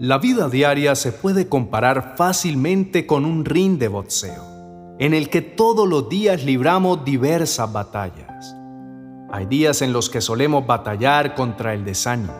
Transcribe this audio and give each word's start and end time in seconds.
La 0.00 0.16
vida 0.16 0.48
diaria 0.48 0.94
se 0.94 1.12
puede 1.12 1.46
comparar 1.46 2.14
fácilmente 2.16 3.06
con 3.06 3.26
un 3.26 3.44
ring 3.44 3.76
de 3.76 3.88
boxeo, 3.88 4.96
en 4.98 5.12
el 5.12 5.28
que 5.28 5.42
todos 5.42 5.86
los 5.86 6.08
días 6.08 6.42
libramos 6.42 7.04
diversas 7.04 7.70
batallas. 7.70 8.56
Hay 9.30 9.44
días 9.44 9.82
en 9.82 9.92
los 9.92 10.08
que 10.08 10.22
solemos 10.22 10.66
batallar 10.66 11.34
contra 11.34 11.74
el 11.74 11.84
desánimo, 11.84 12.32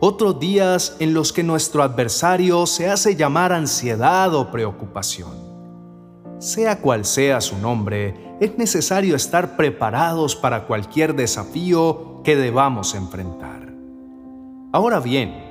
otros 0.00 0.40
días 0.40 0.96
en 0.98 1.12
los 1.12 1.34
que 1.34 1.42
nuestro 1.42 1.82
adversario 1.82 2.64
se 2.64 2.88
hace 2.88 3.14
llamar 3.14 3.52
ansiedad 3.52 4.34
o 4.34 4.50
preocupación. 4.50 5.34
Sea 6.38 6.80
cual 6.80 7.04
sea 7.04 7.42
su 7.42 7.58
nombre, 7.58 8.38
es 8.40 8.56
necesario 8.56 9.16
estar 9.16 9.54
preparados 9.54 10.34
para 10.34 10.66
cualquier 10.66 11.14
desafío 11.14 12.22
que 12.24 12.36
debamos 12.36 12.94
enfrentar. 12.94 13.70
Ahora 14.72 14.98
bien, 15.00 15.45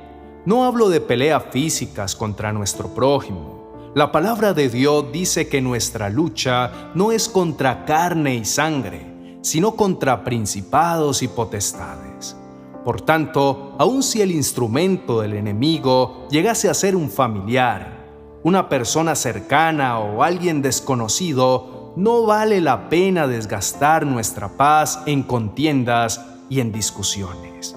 no 0.46 0.66
hablo 0.66 0.90
de 0.90 1.02
peleas 1.02 1.44
físicas 1.52 2.16
contra 2.16 2.54
nuestro 2.54 2.90
prójimo. 2.90 3.92
La 3.96 4.12
palabra 4.12 4.54
de 4.54 4.70
Dios 4.70 5.06
dice 5.12 5.48
que 5.48 5.62
nuestra 5.62 6.10
lucha 6.10 6.92
no 6.94 7.12
es 7.12 7.30
contra 7.30 7.86
carne 7.86 8.36
y 8.36 8.46
sangre, 8.46 9.40
sino 9.42 9.76
contra 9.76 10.24
principados 10.24 11.24
y 11.24 11.28
potestades. 11.28 12.36
Por 12.84 13.02
tanto, 13.02 13.76
aun 13.80 14.04
si 14.04 14.22
el 14.22 14.32
instrumento 14.32 15.22
del 15.22 15.34
enemigo 15.34 16.28
llegase 16.30 16.70
a 16.70 16.74
ser 16.74 16.96
un 16.96 17.10
familiar, 17.10 18.06
una 18.44 18.70
persona 18.70 19.16
cercana 19.16 19.98
o 20.00 20.22
alguien 20.22 20.62
desconocido, 20.62 21.94
no 21.96 22.26
vale 22.26 22.62
la 22.62 22.90
pena 22.90 23.26
desgastar 23.26 24.06
nuestra 24.06 24.58
paz 24.58 25.02
en 25.06 25.24
contiendas 25.24 26.24
y 26.50 26.60
en 26.60 26.72
discusiones. 26.72 27.76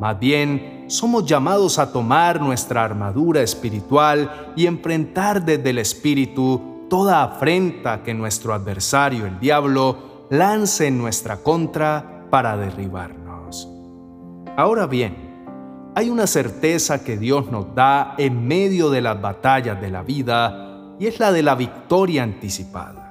Más 0.00 0.18
bien, 0.18 0.77
somos 0.88 1.26
llamados 1.26 1.78
a 1.78 1.92
tomar 1.92 2.40
nuestra 2.40 2.82
armadura 2.82 3.42
espiritual 3.42 4.52
y 4.56 4.66
enfrentar 4.66 5.44
desde 5.44 5.70
el 5.70 5.78
Espíritu 5.78 6.86
toda 6.88 7.22
afrenta 7.22 8.02
que 8.02 8.14
nuestro 8.14 8.54
adversario, 8.54 9.26
el 9.26 9.38
diablo, 9.38 10.26
lance 10.30 10.86
en 10.86 10.98
nuestra 10.98 11.36
contra 11.36 12.26
para 12.30 12.56
derribarnos. 12.56 13.68
Ahora 14.56 14.86
bien, 14.86 15.92
hay 15.94 16.08
una 16.08 16.26
certeza 16.26 17.04
que 17.04 17.18
Dios 17.18 17.50
nos 17.50 17.74
da 17.74 18.14
en 18.16 18.46
medio 18.46 18.88
de 18.88 19.02
las 19.02 19.20
batallas 19.20 19.80
de 19.80 19.90
la 19.90 20.02
vida 20.02 20.94
y 20.98 21.06
es 21.06 21.20
la 21.20 21.32
de 21.32 21.42
la 21.42 21.54
victoria 21.54 22.22
anticipada. 22.22 23.04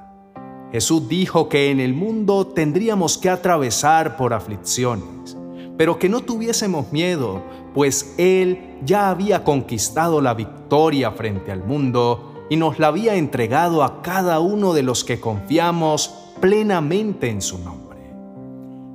Jesús 0.72 1.08
dijo 1.08 1.47
que 1.47 1.72
en 1.72 1.80
el 1.80 1.94
mundo 1.94 2.47
tendríamos 2.47 3.17
que 3.17 3.30
atravesar 3.30 4.17
por 4.17 4.34
aflicciones 4.34 5.36
pero 5.78 6.00
que 6.00 6.09
no 6.09 6.22
tuviésemos 6.22 6.92
miedo, 6.92 7.44
pues 7.73 8.16
Él 8.17 8.80
ya 8.83 9.09
había 9.09 9.44
conquistado 9.44 10.22
la 10.22 10.34
victoria 10.34 11.11
frente 11.11 11.52
al 11.52 11.64
mundo 11.64 12.45
y 12.50 12.56
nos 12.56 12.80
la 12.80 12.88
había 12.88 13.16
entregado 13.16 13.84
a 13.84 14.02
cada 14.02 14.39
uno 14.39 14.73
de 14.73 14.84
los 14.84 15.03
que 15.03 15.19
confiamos 15.19 16.14
plenamente 16.42 17.30
en 17.30 17.42
su 17.42 17.59
nombre. 17.59 17.88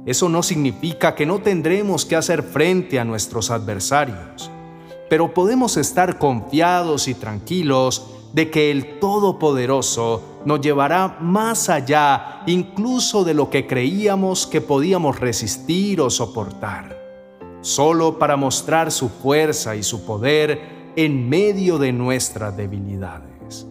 Eso 0.04 0.28
no 0.28 0.42
significa 0.42 1.14
que 1.14 1.26
no 1.26 1.40
tendremos 1.40 2.04
que 2.04 2.16
hacer 2.16 2.42
frente 2.42 2.98
a 2.98 3.04
nuestros 3.04 3.50
adversarios, 3.50 4.50
pero 5.08 5.32
podemos 5.32 5.76
estar 5.76 6.18
confiados 6.18 7.06
y 7.06 7.14
tranquilos 7.14 8.08
de 8.32 8.50
que 8.50 8.70
el 8.70 8.98
Todopoderoso 8.98 10.22
nos 10.44 10.60
llevará 10.60 11.16
más 11.20 11.68
allá 11.68 12.42
incluso 12.46 13.24
de 13.24 13.34
lo 13.34 13.50
que 13.50 13.66
creíamos 13.66 14.46
que 14.46 14.60
podíamos 14.60 15.20
resistir 15.20 16.00
o 16.00 16.10
soportar, 16.10 16.96
solo 17.60 18.18
para 18.18 18.36
mostrar 18.36 18.90
su 18.90 19.08
fuerza 19.08 19.76
y 19.76 19.82
su 19.82 20.04
poder 20.04 20.92
en 20.96 21.28
medio 21.28 21.78
de 21.78 21.92
nuestras 21.92 22.56
debilidades. 22.56 23.66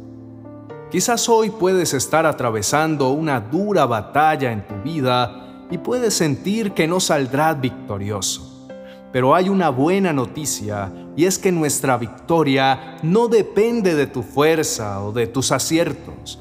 Quizás 0.91 1.29
hoy 1.29 1.49
puedes 1.49 1.93
estar 1.93 2.25
atravesando 2.25 3.11
una 3.11 3.39
dura 3.39 3.85
batalla 3.85 4.51
en 4.51 4.67
tu 4.67 4.75
vida 4.83 5.65
y 5.71 5.77
puedes 5.77 6.13
sentir 6.13 6.73
que 6.73 6.87
no 6.87 6.99
saldrás 6.99 7.59
victorioso. 7.61 8.69
Pero 9.13 9.35
hay 9.35 9.47
una 9.47 9.69
buena 9.69 10.11
noticia 10.11 10.91
y 11.15 11.25
es 11.25 11.37
que 11.37 11.51
nuestra 11.51 11.97
victoria 11.97 12.97
no 13.03 13.27
depende 13.27 13.95
de 13.95 14.07
tu 14.07 14.21
fuerza 14.23 15.01
o 15.01 15.11
de 15.11 15.27
tus 15.27 15.51
aciertos. 15.51 16.40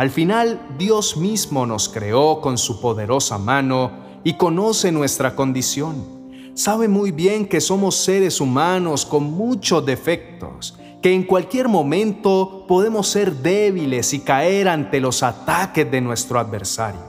Al 0.00 0.08
final, 0.08 0.58
Dios 0.78 1.18
mismo 1.18 1.66
nos 1.66 1.90
creó 1.90 2.40
con 2.40 2.56
su 2.56 2.80
poderosa 2.80 3.36
mano 3.36 3.90
y 4.24 4.32
conoce 4.38 4.90
nuestra 4.92 5.36
condición. 5.36 6.06
Sabe 6.54 6.88
muy 6.88 7.10
bien 7.10 7.46
que 7.46 7.60
somos 7.60 7.96
seres 7.96 8.40
humanos 8.40 9.04
con 9.04 9.24
muchos 9.24 9.84
defectos, 9.84 10.78
que 11.02 11.12
en 11.12 11.24
cualquier 11.24 11.68
momento 11.68 12.64
podemos 12.66 13.08
ser 13.08 13.42
débiles 13.42 14.14
y 14.14 14.20
caer 14.20 14.68
ante 14.68 15.00
los 15.00 15.22
ataques 15.22 15.90
de 15.90 16.00
nuestro 16.00 16.40
adversario. 16.40 17.02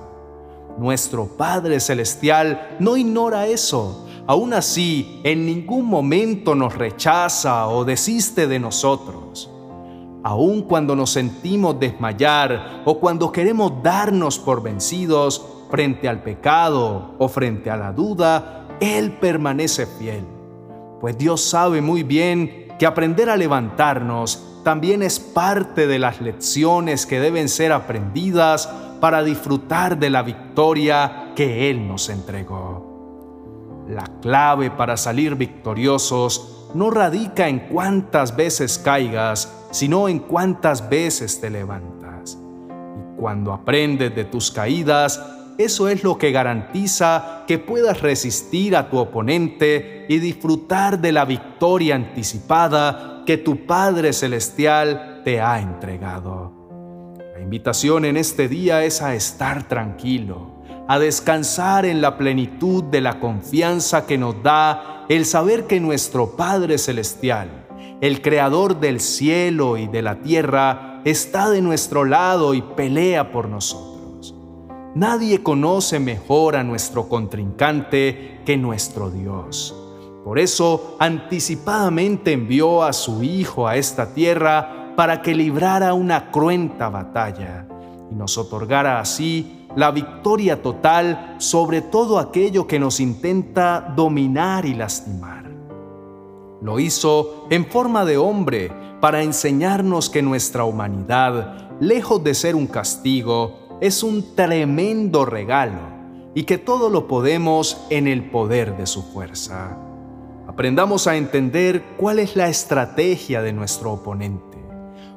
Nuestro 0.77 1.27
Padre 1.37 1.79
Celestial 1.79 2.75
no 2.81 2.97
ignora 2.97 3.47
eso 3.47 4.05
aún 4.27 4.53
así 4.53 5.21
en 5.23 5.45
ningún 5.45 5.85
momento 5.85 6.55
nos 6.55 6.75
rechaza 6.75 7.67
o 7.67 7.85
desiste 7.85 8.47
de 8.47 8.59
nosotros. 8.59 9.50
Aun 10.23 10.61
cuando 10.63 10.95
nos 10.95 11.11
sentimos 11.11 11.79
desmayar 11.79 12.83
o 12.85 12.99
cuando 12.99 13.31
queremos 13.31 13.81
darnos 13.81 14.37
por 14.37 14.61
vencidos 14.61 15.45
frente 15.69 16.07
al 16.07 16.21
pecado 16.21 17.15
o 17.17 17.27
frente 17.27 17.71
a 17.71 17.77
la 17.77 17.91
duda, 17.91 18.67
Él 18.79 19.13
permanece 19.13 19.87
fiel. 19.87 20.25
Pues 20.99 21.17
Dios 21.17 21.41
sabe 21.41 21.81
muy 21.81 22.03
bien 22.03 22.67
que 22.77 22.85
aprender 22.85 23.29
a 23.29 23.37
levantarnos 23.37 24.47
también 24.63 25.01
es 25.01 25.19
parte 25.19 25.87
de 25.87 25.97
las 25.97 26.21
lecciones 26.21 27.07
que 27.07 27.19
deben 27.19 27.49
ser 27.49 27.71
aprendidas 27.71 28.69
para 28.99 29.23
disfrutar 29.23 29.97
de 29.97 30.11
la 30.11 30.21
victoria 30.21 31.31
que 31.35 31.71
Él 31.71 31.87
nos 31.87 32.09
entregó. 32.09 33.85
La 33.89 34.03
clave 34.21 34.69
para 34.69 34.97
salir 34.97 35.35
victoriosos 35.35 36.60
no 36.73 36.91
radica 36.91 37.47
en 37.47 37.59
cuántas 37.59 38.35
veces 38.35 38.77
caigas, 38.77 39.51
sino 39.71 40.07
en 40.07 40.19
cuántas 40.19 40.89
veces 40.89 41.39
te 41.39 41.49
levantas. 41.49 42.37
Y 42.37 43.19
cuando 43.19 43.53
aprendes 43.53 44.15
de 44.15 44.25
tus 44.25 44.51
caídas, 44.51 45.21
eso 45.57 45.87
es 45.89 46.03
lo 46.03 46.17
que 46.17 46.31
garantiza 46.31 47.43
que 47.47 47.59
puedas 47.59 48.01
resistir 48.01 48.75
a 48.75 48.89
tu 48.89 48.97
oponente 48.97 50.05
y 50.09 50.19
disfrutar 50.19 50.99
de 50.99 51.11
la 51.11 51.25
victoria 51.25 51.95
anticipada 51.95 53.23
que 53.25 53.37
tu 53.37 53.65
Padre 53.65 54.13
Celestial 54.13 55.21
te 55.23 55.41
ha 55.41 55.59
entregado. 55.59 56.51
La 57.33 57.41
invitación 57.41 58.05
en 58.05 58.17
este 58.17 58.47
día 58.47 58.83
es 58.83 59.01
a 59.01 59.13
estar 59.13 59.67
tranquilo 59.67 60.61
a 60.91 60.99
descansar 60.99 61.85
en 61.85 62.01
la 62.01 62.17
plenitud 62.17 62.83
de 62.83 62.99
la 62.99 63.17
confianza 63.17 64.05
que 64.05 64.17
nos 64.17 64.43
da 64.43 65.00
el 65.11 65.25
saber 65.25 65.67
que 65.67 65.81
nuestro 65.81 66.37
Padre 66.37 66.77
Celestial, 66.77 67.67
el 67.99 68.21
Creador 68.21 68.79
del 68.79 69.01
cielo 69.01 69.75
y 69.75 69.87
de 69.87 70.01
la 70.01 70.21
tierra, 70.21 71.01
está 71.03 71.49
de 71.49 71.61
nuestro 71.61 72.05
lado 72.05 72.53
y 72.53 72.61
pelea 72.61 73.33
por 73.33 73.49
nosotros. 73.49 74.33
Nadie 74.95 75.43
conoce 75.43 75.99
mejor 75.99 76.55
a 76.55 76.63
nuestro 76.63 77.09
contrincante 77.09 78.39
que 78.45 78.55
nuestro 78.55 79.09
Dios. 79.11 79.75
Por 80.23 80.39
eso 80.39 80.95
anticipadamente 80.97 82.31
envió 82.31 82.81
a 82.81 82.93
su 82.93 83.21
Hijo 83.21 83.67
a 83.67 83.75
esta 83.75 84.13
tierra 84.13 84.93
para 84.95 85.21
que 85.21 85.35
librara 85.35 85.93
una 85.93 86.31
cruenta 86.31 86.87
batalla 86.87 87.67
y 88.09 88.15
nos 88.15 88.37
otorgara 88.37 89.01
así 89.01 89.60
la 89.75 89.91
victoria 89.91 90.61
total 90.61 91.35
sobre 91.37 91.81
todo 91.81 92.19
aquello 92.19 92.67
que 92.67 92.79
nos 92.79 92.99
intenta 92.99 93.93
dominar 93.95 94.65
y 94.65 94.73
lastimar. 94.73 95.49
Lo 96.61 96.79
hizo 96.79 97.47
en 97.49 97.65
forma 97.65 98.05
de 98.05 98.17
hombre 98.17 98.71
para 98.99 99.23
enseñarnos 99.23 100.09
que 100.09 100.21
nuestra 100.21 100.63
humanidad, 100.63 101.71
lejos 101.79 102.23
de 102.23 102.35
ser 102.35 102.55
un 102.55 102.67
castigo, 102.67 103.77
es 103.81 104.03
un 104.03 104.35
tremendo 104.35 105.25
regalo 105.25 105.81
y 106.35 106.43
que 106.43 106.57
todo 106.57 106.89
lo 106.89 107.07
podemos 107.07 107.81
en 107.89 108.07
el 108.07 108.29
poder 108.29 108.77
de 108.77 108.85
su 108.85 109.01
fuerza. 109.01 109.77
Aprendamos 110.47 111.07
a 111.07 111.15
entender 111.15 111.83
cuál 111.97 112.19
es 112.19 112.35
la 112.35 112.47
estrategia 112.47 113.41
de 113.41 113.53
nuestro 113.53 113.93
oponente, 113.93 114.59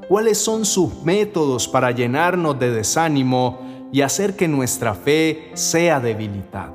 cuáles 0.08 0.38
son 0.38 0.64
sus 0.64 1.02
métodos 1.02 1.68
para 1.68 1.90
llenarnos 1.90 2.58
de 2.58 2.70
desánimo 2.70 3.58
y 3.92 4.00
hacer 4.02 4.36
que 4.36 4.48
nuestra 4.48 4.94
fe 4.94 5.50
sea 5.54 6.00
debilitada. 6.00 6.72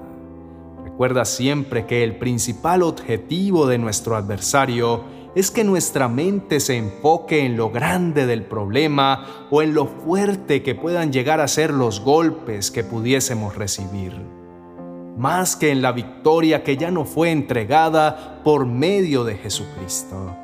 Recuerda 0.83 1.25
siempre 1.25 1.85
que 1.85 2.03
el 2.03 2.17
principal 2.17 2.83
objetivo 2.83 3.67
de 3.67 3.77
nuestro 3.77 4.15
adversario 4.15 5.03
es 5.35 5.51
que 5.51 5.63
nuestra 5.63 6.09
mente 6.09 6.59
se 6.59 6.75
enfoque 6.75 7.45
en 7.45 7.55
lo 7.55 7.69
grande 7.69 8.25
del 8.25 8.43
problema 8.43 9.47
o 9.49 9.61
en 9.61 9.73
lo 9.73 9.85
fuerte 9.85 10.63
que 10.63 10.75
puedan 10.75 11.13
llegar 11.13 11.39
a 11.39 11.47
ser 11.47 11.71
los 11.71 12.01
golpes 12.01 12.71
que 12.71 12.83
pudiésemos 12.83 13.55
recibir, 13.55 14.13
más 15.17 15.55
que 15.55 15.71
en 15.71 15.81
la 15.81 15.91
victoria 15.91 16.63
que 16.63 16.77
ya 16.77 16.91
no 16.91 17.05
fue 17.05 17.31
entregada 17.31 18.41
por 18.43 18.65
medio 18.65 19.23
de 19.23 19.35
Jesucristo. 19.35 20.35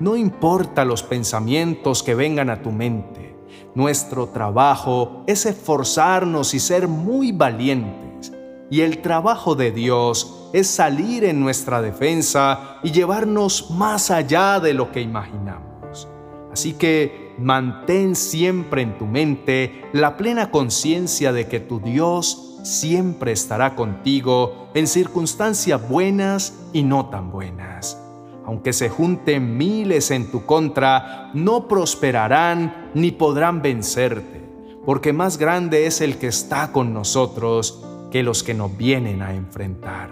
No 0.00 0.16
importa 0.16 0.84
los 0.84 1.02
pensamientos 1.04 2.02
que 2.02 2.16
vengan 2.16 2.50
a 2.50 2.60
tu 2.60 2.72
mente, 2.72 3.33
nuestro 3.74 4.28
trabajo 4.28 5.24
es 5.26 5.46
esforzarnos 5.46 6.54
y 6.54 6.60
ser 6.60 6.88
muy 6.88 7.32
valientes. 7.32 8.32
Y 8.70 8.80
el 8.80 9.02
trabajo 9.02 9.54
de 9.54 9.72
Dios 9.72 10.50
es 10.52 10.68
salir 10.68 11.24
en 11.24 11.40
nuestra 11.40 11.82
defensa 11.82 12.78
y 12.82 12.92
llevarnos 12.92 13.70
más 13.70 14.10
allá 14.10 14.60
de 14.60 14.74
lo 14.74 14.92
que 14.92 15.00
imaginamos. 15.00 16.08
Así 16.52 16.74
que 16.74 17.34
mantén 17.38 18.14
siempre 18.14 18.82
en 18.82 18.96
tu 18.96 19.06
mente 19.06 19.84
la 19.92 20.16
plena 20.16 20.50
conciencia 20.50 21.32
de 21.32 21.48
que 21.48 21.60
tu 21.60 21.80
Dios 21.80 22.60
siempre 22.62 23.32
estará 23.32 23.74
contigo 23.74 24.70
en 24.74 24.86
circunstancias 24.86 25.88
buenas 25.88 26.54
y 26.72 26.82
no 26.84 27.06
tan 27.06 27.30
buenas 27.30 28.03
aunque 28.46 28.72
se 28.72 28.88
junten 28.88 29.56
miles 29.56 30.10
en 30.10 30.30
tu 30.30 30.44
contra, 30.44 31.30
no 31.34 31.66
prosperarán 31.66 32.90
ni 32.94 33.10
podrán 33.10 33.62
vencerte, 33.62 34.42
porque 34.84 35.12
más 35.12 35.38
grande 35.38 35.86
es 35.86 36.00
el 36.00 36.18
que 36.18 36.26
está 36.26 36.70
con 36.72 36.92
nosotros 36.92 37.82
que 38.10 38.22
los 38.22 38.42
que 38.42 38.54
nos 38.54 38.76
vienen 38.76 39.22
a 39.22 39.34
enfrentar. 39.34 40.10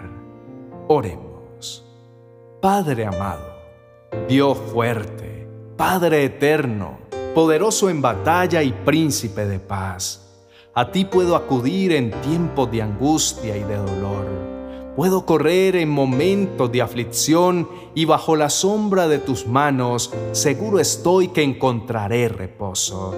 Oremos. 0.87 1.85
Padre 2.61 3.05
amado, 3.05 3.45
Dios 4.27 4.57
fuerte, 4.57 5.47
Padre 5.77 6.23
eterno, 6.23 6.99
poderoso 7.35 7.89
en 7.89 8.01
batalla 8.01 8.63
y 8.63 8.71
príncipe 8.71 9.45
de 9.45 9.59
paz, 9.59 10.47
a 10.73 10.91
ti 10.91 11.05
puedo 11.05 11.35
acudir 11.35 11.91
en 11.91 12.09
tiempos 12.21 12.71
de 12.71 12.81
angustia 12.81 13.55
y 13.55 13.63
de 13.63 13.75
dolor 13.75 14.52
Puedo 14.95 15.25
correr 15.25 15.75
en 15.75 15.89
momentos 15.89 16.71
de 16.71 16.83
aflicción 16.83 17.67
y 17.95 18.05
bajo 18.05 18.35
la 18.35 18.51
sombra 18.51 19.07
de 19.07 19.17
tus 19.17 19.47
manos 19.47 20.13
seguro 20.33 20.79
estoy 20.79 21.29
que 21.29 21.41
encontraré 21.41 22.29
reposo. 22.29 23.15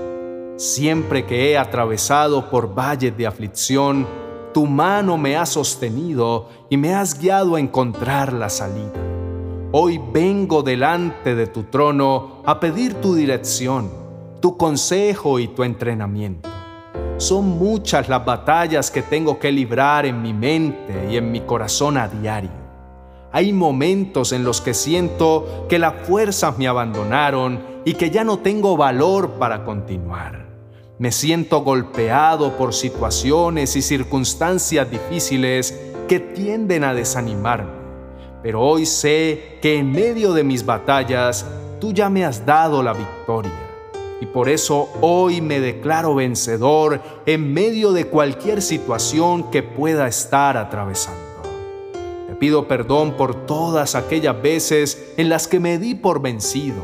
Siempre 0.55 1.25
que 1.25 1.51
he 1.51 1.57
atravesado 1.57 2.49
por 2.49 2.73
valles 2.73 3.17
de 3.17 3.27
aflicción, 3.27 4.07
tu 4.53 4.65
mano 4.65 5.17
me 5.17 5.35
ha 5.35 5.45
sostenido 5.45 6.47
y 6.69 6.77
me 6.77 6.95
has 6.95 7.19
guiado 7.19 7.55
a 7.55 7.59
encontrar 7.59 8.31
la 8.31 8.47
salida. 8.47 8.93
Hoy 9.73 9.99
vengo 10.13 10.63
delante 10.63 11.35
de 11.35 11.47
tu 11.47 11.63
trono 11.63 12.41
a 12.45 12.57
pedir 12.61 12.93
tu 13.01 13.15
dirección, 13.15 13.91
tu 14.39 14.55
consejo 14.55 15.39
y 15.39 15.49
tu 15.49 15.63
entrenamiento. 15.63 16.54
Son 17.17 17.57
muchas 17.57 18.09
las 18.09 18.25
batallas 18.25 18.91
que 18.91 19.01
tengo 19.01 19.39
que 19.39 19.49
librar 19.49 20.05
en 20.05 20.21
mi 20.21 20.33
mente 20.33 21.07
y 21.09 21.15
en 21.15 21.31
mi 21.31 21.39
corazón 21.41 21.97
a 21.97 22.09
diario. 22.09 22.51
Hay 23.31 23.53
momentos 23.53 24.33
en 24.33 24.43
los 24.43 24.59
que 24.59 24.73
siento 24.73 25.65
que 25.69 25.79
las 25.79 25.93
fuerzas 26.05 26.57
me 26.57 26.67
abandonaron 26.67 27.61
y 27.85 27.93
que 27.93 28.09
ya 28.09 28.25
no 28.25 28.39
tengo 28.39 28.75
valor 28.75 29.31
para 29.39 29.63
continuar. 29.63 30.45
Me 30.99 31.13
siento 31.13 31.61
golpeado 31.61 32.57
por 32.57 32.73
situaciones 32.73 33.77
y 33.77 33.81
circunstancias 33.81 34.91
difíciles 34.91 35.73
que 36.09 36.19
tienden 36.19 36.83
a 36.83 36.93
desanimarme. 36.93 37.71
Pero 38.43 38.61
hoy 38.61 38.85
sé 38.85 39.57
que 39.61 39.77
en 39.77 39.91
medio 39.91 40.33
de 40.33 40.43
mis 40.43 40.65
batallas 40.65 41.45
tú 41.79 41.93
ya 41.93 42.09
me 42.09 42.25
has 42.25 42.45
dado 42.45 42.83
la 42.83 42.93
victoria 42.93 43.64
y 44.21 44.25
por 44.27 44.49
eso 44.49 44.89
hoy 45.01 45.41
me 45.41 45.59
declaro 45.59 46.15
vencedor 46.15 47.01
en 47.25 47.53
medio 47.53 47.91
de 47.91 48.07
cualquier 48.07 48.61
situación 48.61 49.51
que 49.51 49.61
pueda 49.61 50.07
estar 50.07 50.57
atravesando. 50.57 51.19
Te 52.27 52.35
pido 52.35 52.67
perdón 52.67 53.13
por 53.17 53.45
todas 53.45 53.95
aquellas 53.95 54.41
veces 54.41 55.13
en 55.17 55.29
las 55.29 55.47
que 55.47 55.59
me 55.59 55.77
di 55.77 55.95
por 55.95 56.21
vencido, 56.21 56.81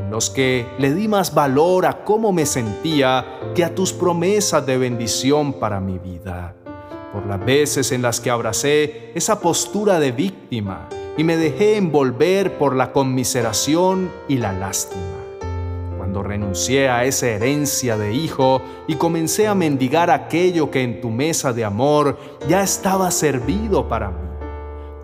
en 0.00 0.10
los 0.10 0.30
que 0.30 0.66
le 0.78 0.94
di 0.94 1.08
más 1.08 1.34
valor 1.34 1.86
a 1.86 2.04
cómo 2.04 2.32
me 2.32 2.46
sentía 2.46 3.24
que 3.54 3.64
a 3.64 3.74
tus 3.74 3.92
promesas 3.92 4.64
de 4.64 4.78
bendición 4.78 5.54
para 5.54 5.80
mi 5.80 5.98
vida, 5.98 6.54
por 7.12 7.26
las 7.26 7.44
veces 7.44 7.90
en 7.90 8.02
las 8.02 8.20
que 8.20 8.30
abracé 8.30 9.10
esa 9.14 9.40
postura 9.40 9.98
de 9.98 10.12
víctima 10.12 10.88
y 11.16 11.24
me 11.24 11.36
dejé 11.36 11.76
envolver 11.76 12.56
por 12.56 12.76
la 12.76 12.92
conmiseración 12.92 14.10
y 14.28 14.38
la 14.38 14.52
lástima 14.52 15.21
renuncié 16.22 16.88
a 16.88 17.04
esa 17.04 17.28
herencia 17.28 17.96
de 17.96 18.12
hijo 18.12 18.62
y 18.86 18.96
comencé 18.96 19.46
a 19.46 19.54
mendigar 19.54 20.10
aquello 20.10 20.70
que 20.70 20.82
en 20.82 21.00
tu 21.00 21.10
mesa 21.10 21.52
de 21.52 21.64
amor 21.64 22.18
ya 22.48 22.62
estaba 22.62 23.10
servido 23.10 23.88
para 23.88 24.10
mí. 24.10 24.28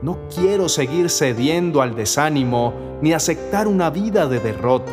No 0.03 0.19
quiero 0.35 0.69
seguir 0.69 1.11
cediendo 1.11 1.83
al 1.83 1.95
desánimo 1.95 2.73
ni 3.03 3.13
aceptar 3.13 3.67
una 3.67 3.91
vida 3.91 4.27
de 4.27 4.41
derrota. 4.41 4.93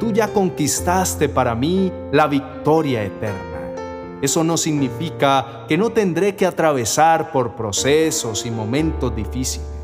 Tú 0.00 0.12
ya 0.12 0.28
conquistaste 0.28 1.28
para 1.28 1.54
mí 1.54 1.92
la 2.12 2.26
victoria 2.26 3.02
eterna. 3.02 3.74
Eso 4.22 4.44
no 4.44 4.56
significa 4.56 5.64
que 5.68 5.78
no 5.78 5.90
tendré 5.90 6.34
que 6.36 6.46
atravesar 6.46 7.32
por 7.32 7.54
procesos 7.54 8.46
y 8.46 8.50
momentos 8.50 9.14
difíciles 9.14 9.77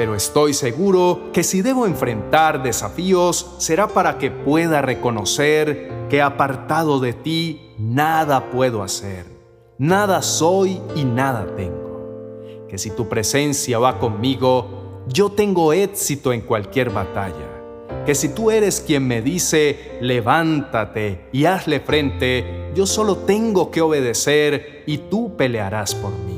pero 0.00 0.14
estoy 0.14 0.54
seguro 0.54 1.28
que 1.30 1.42
si 1.42 1.60
debo 1.60 1.84
enfrentar 1.84 2.62
desafíos 2.62 3.56
será 3.58 3.86
para 3.86 4.16
que 4.16 4.30
pueda 4.30 4.80
reconocer 4.80 6.06
que 6.08 6.22
apartado 6.22 7.00
de 7.00 7.12
ti 7.12 7.74
nada 7.76 8.48
puedo 8.48 8.82
hacer, 8.82 9.26
nada 9.76 10.22
soy 10.22 10.80
y 10.96 11.04
nada 11.04 11.54
tengo. 11.54 12.64
Que 12.66 12.78
si 12.78 12.92
tu 12.92 13.10
presencia 13.10 13.78
va 13.78 13.98
conmigo, 13.98 15.02
yo 15.06 15.32
tengo 15.32 15.74
éxito 15.74 16.32
en 16.32 16.40
cualquier 16.40 16.88
batalla. 16.88 18.06
Que 18.06 18.14
si 18.14 18.30
tú 18.30 18.50
eres 18.50 18.80
quien 18.80 19.06
me 19.06 19.20
dice, 19.20 19.98
levántate 20.00 21.28
y 21.30 21.44
hazle 21.44 21.78
frente, 21.78 22.70
yo 22.74 22.86
solo 22.86 23.18
tengo 23.18 23.70
que 23.70 23.82
obedecer 23.82 24.82
y 24.86 24.96
tú 24.96 25.36
pelearás 25.36 25.94
por 25.94 26.12
mí 26.12 26.29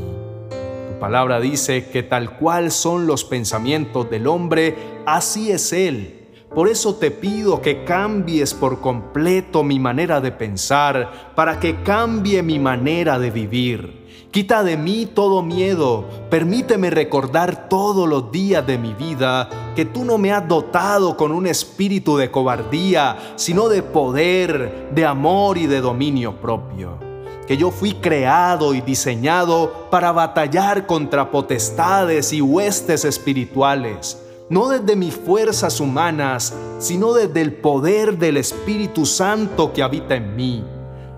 palabra 1.03 1.41
dice 1.41 1.91
que 1.91 2.05
tal 2.05 2.39
cual 2.39 2.71
son 2.71 3.09
los 3.09 3.25
pensamientos 3.25 4.09
del 4.09 4.29
hombre, 4.29 5.01
así 5.05 5.51
es 5.51 5.73
él. 5.73 6.29
Por 6.55 6.69
eso 6.69 6.95
te 6.95 7.11
pido 7.11 7.61
que 7.61 7.83
cambies 7.83 8.55
por 8.55 8.81
completo 8.81 9.65
mi 9.65 9.81
manera 9.81 10.21
de 10.21 10.31
pensar, 10.31 11.33
para 11.35 11.59
que 11.59 11.83
cambie 11.83 12.45
mi 12.45 12.61
manera 12.61 13.19
de 13.19 13.33
vivir. 13.33 14.29
Quita 14.31 14.63
de 14.63 14.77
mí 14.77 15.09
todo 15.13 15.43
miedo, 15.43 16.09
permíteme 16.31 16.89
recordar 16.89 17.69
todos 17.69 18.09
los 18.09 18.31
días 18.31 18.65
de 18.65 18.79
mi 18.79 18.95
vida 18.95 19.49
que 19.75 19.85
tú 19.85 20.05
no 20.05 20.19
me 20.19 20.31
has 20.31 20.47
dotado 20.47 21.17
con 21.17 21.33
un 21.33 21.49
espíritu 21.49 22.17
de 22.17 22.31
cobardía, 22.31 23.35
sino 23.35 23.69
de 23.69 23.83
poder, 23.83 24.91
de 24.95 25.05
amor 25.05 25.59
y 25.59 25.67
de 25.67 25.81
dominio 25.81 26.37
propio 26.37 27.12
que 27.47 27.57
yo 27.57 27.71
fui 27.71 27.95
creado 27.95 28.75
y 28.75 28.81
diseñado 28.81 29.89
para 29.91 30.13
batallar 30.13 30.87
contra 30.87 31.31
potestades 31.31 32.33
y 32.33 32.41
huestes 32.41 33.05
espirituales, 33.05 34.19
no 34.49 34.69
desde 34.69 34.97
mis 34.97 35.15
fuerzas 35.15 35.81
humanas, 35.81 36.55
sino 36.79 37.13
desde 37.13 37.41
el 37.41 37.55
poder 37.55 38.19
del 38.19 38.37
Espíritu 38.37 39.07
Santo 39.07 39.73
que 39.73 39.83
habita 39.83 40.15
en 40.15 40.37
mí. 40.37 40.65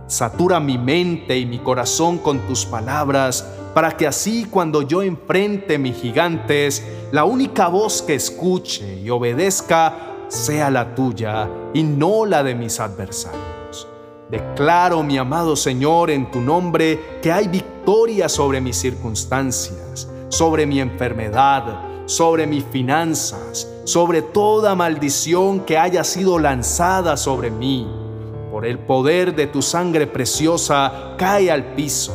Satura 0.07 0.61
mi 0.61 0.79
mente 0.79 1.39
y 1.39 1.47
mi 1.47 1.59
corazón 1.59 2.19
con 2.19 2.41
tus 2.41 2.65
palabras, 2.67 3.47
para 3.75 3.97
que 3.97 4.07
así 4.07 4.47
cuando 4.49 4.83
yo 4.83 5.03
enfrente 5.03 5.79
mis 5.79 5.97
gigantes, 5.97 6.83
la 7.11 7.25
única 7.25 7.69
voz 7.69 8.03
que 8.03 8.15
escuche 8.15 9.01
y 9.01 9.11
obedezca 9.11 10.15
sea 10.29 10.71
la 10.71 10.95
tuya 10.95 11.49
y 11.73 11.83
no 11.83 12.25
la 12.25 12.43
de 12.43 12.55
mis 12.55 12.79
adversarios. 12.81 13.54
Declaro, 14.31 15.03
mi 15.03 15.19
amado 15.19 15.55
Señor, 15.55 16.11
en 16.11 16.31
tu 16.31 16.41
nombre, 16.41 17.19
que 17.21 17.31
hay 17.31 17.47
victoria 17.47 18.29
sobre 18.29 18.61
mis 18.61 18.77
circunstancias, 18.77 20.09
sobre 20.29 20.65
mi 20.65 20.81
enfermedad, 20.81 22.07
sobre 22.07 22.47
mis 22.47 22.65
finanzas, 22.65 23.69
sobre 23.85 24.23
toda 24.23 24.75
maldición 24.75 25.61
que 25.61 25.77
haya 25.77 26.05
sido 26.05 26.39
lanzada 26.39 27.19
sobre 27.19 27.51
mí. 27.51 27.87
Por 28.51 28.65
el 28.65 28.79
poder 28.79 29.35
de 29.35 29.47
tu 29.47 29.61
sangre 29.61 30.07
preciosa, 30.07 31.15
cae 31.19 31.51
al 31.51 31.75
piso. 31.75 32.15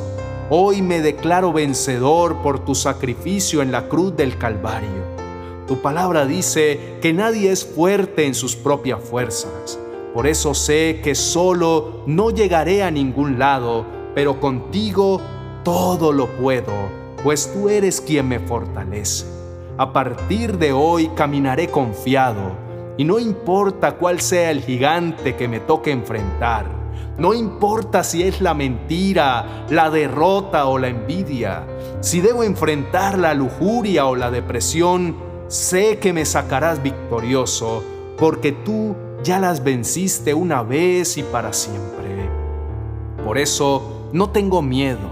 Hoy 0.49 0.81
me 0.81 1.01
declaro 1.01 1.53
vencedor 1.53 2.37
por 2.37 2.65
tu 2.65 2.73
sacrificio 2.73 3.61
en 3.61 3.71
la 3.71 3.87
cruz 3.87 4.15
del 4.15 4.35
Calvario. 4.39 5.19
Tu 5.67 5.79
palabra 5.79 6.25
dice 6.25 6.97
que 7.03 7.13
nadie 7.13 7.51
es 7.51 7.63
fuerte 7.63 8.25
en 8.25 8.33
sus 8.33 8.55
propias 8.55 8.99
fuerzas 8.99 9.77
por 10.13 10.25
eso 10.25 10.53
sé 10.53 11.01
que 11.03 11.13
solo 11.13 12.03
no 12.07 12.31
llegaré 12.31 12.83
a 12.83 12.91
ningún 12.91 13.37
lado, 13.37 13.85
pero 14.15 14.39
contigo 14.39 15.21
todo 15.63 16.11
lo 16.11 16.27
puedo, 16.27 16.73
pues 17.23 17.51
tú 17.53 17.69
eres 17.69 18.01
quien 18.01 18.27
me 18.27 18.39
fortalece. 18.39 19.25
A 19.77 19.93
partir 19.93 20.57
de 20.57 20.73
hoy 20.73 21.09
caminaré 21.15 21.67
confiado, 21.67 22.69
y 22.97 23.05
no 23.05 23.19
importa 23.19 23.93
cuál 23.93 24.19
sea 24.19 24.51
el 24.51 24.61
gigante 24.61 25.35
que 25.35 25.47
me 25.47 25.59
toque 25.59 25.91
enfrentar, 25.91 26.65
no 27.17 27.33
importa 27.33 28.03
si 28.03 28.23
es 28.23 28.41
la 28.41 28.53
mentira, 28.53 29.65
la 29.69 29.89
derrota 29.89 30.65
o 30.65 30.77
la 30.77 30.87
envidia, 30.87 31.65
si 32.01 32.19
debo 32.19 32.43
enfrentar 32.43 33.17
la 33.17 33.33
lujuria 33.33 34.05
o 34.05 34.15
la 34.15 34.31
depresión, 34.31 35.17
sé 35.47 35.99
que 35.99 36.13
me 36.13 36.25
sacarás 36.25 36.81
victorioso, 36.81 37.83
porque 38.17 38.51
tú 38.51 38.95
ya 39.23 39.39
las 39.39 39.63
venciste 39.63 40.33
una 40.33 40.63
vez 40.63 41.17
y 41.17 41.23
para 41.23 41.53
siempre. 41.53 42.29
Por 43.23 43.37
eso 43.37 44.09
no 44.13 44.29
tengo 44.29 44.61
miedo, 44.61 45.09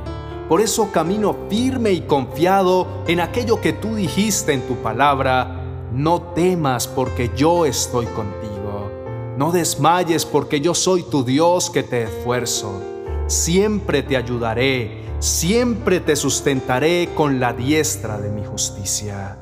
por 0.49 0.61
eso 0.61 0.91
camino 0.91 1.35
firme 1.49 1.91
y 1.91 2.01
confiado 2.01 2.87
en 3.07 3.19
aquello 3.19 3.61
que 3.61 3.73
tú 3.73 3.95
dijiste 3.95 4.53
en 4.53 4.61
tu 4.61 4.75
palabra, 4.75 5.63
no 5.91 6.21
temas 6.21 6.87
porque 6.87 7.31
yo 7.35 7.65
estoy 7.65 8.05
contigo, 8.07 8.91
no 9.37 9.51
desmayes 9.51 10.25
porque 10.25 10.61
yo 10.61 10.73
soy 10.73 11.03
tu 11.03 11.23
Dios 11.23 11.69
que 11.69 11.83
te 11.83 12.03
esfuerzo, 12.03 12.81
siempre 13.27 14.03
te 14.03 14.17
ayudaré, 14.17 15.03
siempre 15.19 15.99
te 15.99 16.15
sustentaré 16.15 17.09
con 17.13 17.39
la 17.39 17.53
diestra 17.53 18.17
de 18.17 18.29
mi 18.29 18.45
justicia. 18.45 19.37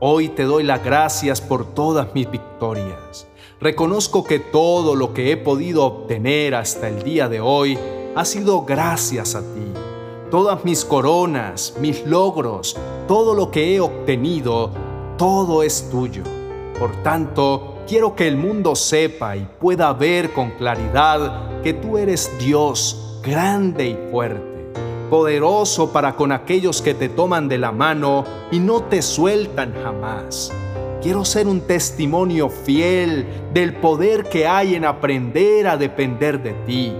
Hoy 0.00 0.28
te 0.28 0.44
doy 0.44 0.62
las 0.62 0.84
gracias 0.84 1.40
por 1.40 1.74
todas 1.74 2.14
mis 2.14 2.30
victorias. 2.30 3.26
Reconozco 3.60 4.24
que 4.24 4.38
todo 4.38 4.94
lo 4.94 5.14
que 5.14 5.32
he 5.32 5.36
podido 5.38 5.84
obtener 5.84 6.54
hasta 6.54 6.88
el 6.88 7.02
día 7.02 7.28
de 7.28 7.40
hoy 7.40 7.78
ha 8.14 8.24
sido 8.26 8.62
gracias 8.62 9.34
a 9.34 9.40
ti. 9.40 9.72
Todas 10.30 10.64
mis 10.64 10.84
coronas, 10.84 11.74
mis 11.80 12.04
logros, 12.06 12.76
todo 13.08 13.34
lo 13.34 13.50
que 13.50 13.74
he 13.74 13.80
obtenido, 13.80 14.70
todo 15.16 15.62
es 15.62 15.88
tuyo. 15.90 16.22
Por 16.78 17.02
tanto, 17.02 17.78
quiero 17.88 18.14
que 18.14 18.28
el 18.28 18.36
mundo 18.36 18.76
sepa 18.76 19.36
y 19.36 19.48
pueda 19.58 19.92
ver 19.94 20.34
con 20.34 20.50
claridad 20.50 21.62
que 21.62 21.72
tú 21.72 21.96
eres 21.96 22.30
Dios 22.38 23.20
grande 23.22 23.88
y 23.88 24.10
fuerte 24.10 24.56
poderoso 25.06 25.92
para 25.92 26.16
con 26.16 26.32
aquellos 26.32 26.82
que 26.82 26.92
te 26.92 27.08
toman 27.08 27.48
de 27.48 27.58
la 27.58 27.72
mano 27.72 28.24
y 28.50 28.58
no 28.58 28.82
te 28.82 29.02
sueltan 29.02 29.72
jamás. 29.82 30.52
Quiero 31.06 31.24
ser 31.24 31.46
un 31.46 31.60
testimonio 31.60 32.48
fiel 32.50 33.28
del 33.54 33.74
poder 33.74 34.24
que 34.24 34.48
hay 34.48 34.74
en 34.74 34.84
aprender 34.84 35.68
a 35.68 35.76
depender 35.76 36.42
de 36.42 36.52
ti. 36.66 36.92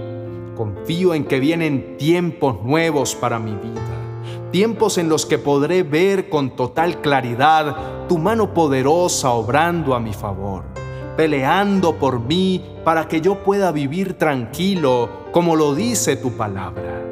Confío 0.55 1.13
en 1.13 1.25
que 1.25 1.41
vienen 1.41 1.97
tiempos 1.97 2.63
nuevos 2.63 3.15
para 3.15 3.37
mi 3.37 3.51
vida, 3.51 4.49
tiempos 4.49 4.97
en 4.97 5.09
los 5.09 5.25
que 5.25 5.37
podré 5.37 5.83
ver 5.83 6.29
con 6.29 6.55
total 6.55 7.01
claridad 7.01 8.07
tu 8.07 8.17
mano 8.17 8.53
poderosa 8.53 9.31
obrando 9.31 9.93
a 9.93 9.99
mi 9.99 10.13
favor, 10.13 10.63
peleando 11.17 11.95
por 11.95 12.21
mí 12.21 12.63
para 12.85 13.09
que 13.09 13.19
yo 13.19 13.43
pueda 13.43 13.73
vivir 13.73 14.13
tranquilo 14.13 15.27
como 15.33 15.57
lo 15.57 15.75
dice 15.75 16.15
tu 16.15 16.31
palabra. 16.31 17.03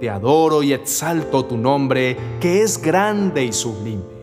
Te 0.00 0.08
adoro 0.08 0.62
y 0.62 0.72
exalto 0.72 1.44
tu 1.44 1.58
nombre, 1.58 2.16
que 2.40 2.62
es 2.62 2.80
grande 2.80 3.44
y 3.44 3.52
sublime. 3.52 4.16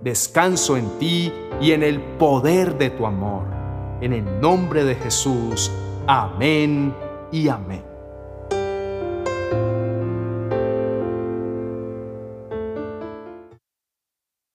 Descanso 0.00 0.76
en 0.76 0.88
ti 0.98 1.32
y 1.60 1.72
en 1.72 1.82
el 1.82 2.00
poder 2.00 2.78
de 2.78 2.90
tu 2.90 3.06
amor. 3.06 3.44
En 4.00 4.12
el 4.12 4.40
nombre 4.40 4.84
de 4.84 4.94
Jesús. 4.94 5.70
Amén 6.06 6.94
y 7.30 7.48
amén. 7.48 7.91